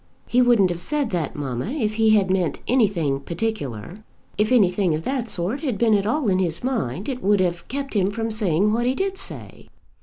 [0.25, 4.03] "He wouldn't have said that, mamma, if he had meant anything particular.
[4.35, 7.67] If anything of that sort had been at all in his mind, it would have
[7.67, 9.67] kept him from saying what he did say."